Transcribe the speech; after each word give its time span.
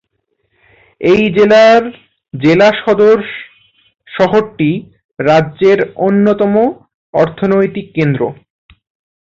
এই 1.01 1.21
জেলার 1.35 1.83
জেলা 2.33 2.69
সদর 2.79 3.17
শহরটি 4.07 4.71
রাজ্যের 5.19 5.79
অন্যতম 6.07 6.53
অর্থনৈতিক 7.13 7.85
কেন্দ্র। 7.97 8.21